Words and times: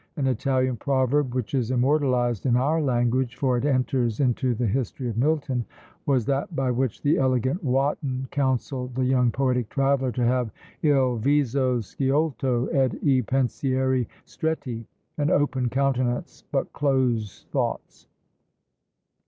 An 0.17 0.25
Italian 0.25 0.77
proverb, 0.77 1.35
which 1.35 1.53
is 1.53 1.69
immortalised 1.69 2.47
in 2.47 2.55
our 2.57 2.81
language, 2.81 3.35
for 3.35 3.55
it 3.55 3.65
enters 3.65 4.19
into 4.19 4.55
the 4.55 4.65
history 4.65 5.07
of 5.07 5.15
Milton, 5.15 5.63
was 6.07 6.25
that 6.25 6.55
by 6.55 6.71
which 6.71 7.03
the 7.03 7.19
elegant 7.19 7.63
Wotton 7.63 8.27
counselled 8.31 8.95
the 8.95 9.05
young 9.05 9.29
poetic 9.31 9.69
traveller 9.69 10.11
to 10.13 10.25
have 10.25 10.49
Il 10.81 11.17
viso 11.17 11.81
sciolto, 11.81 12.65
ed 12.73 12.95
i 13.03 13.21
pensieri 13.21 14.07
stretti, 14.25 14.85
"An 15.19 15.29
open 15.29 15.69
countenance, 15.69 16.45
but 16.51 16.73
close 16.73 17.45
thoughts." 17.51 18.07